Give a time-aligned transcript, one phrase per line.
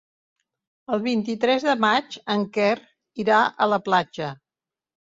[0.95, 2.73] El vint-i-tres de maig en Quer
[3.27, 4.35] irà a la platja.